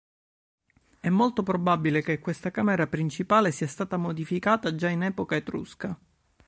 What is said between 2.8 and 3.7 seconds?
principale sia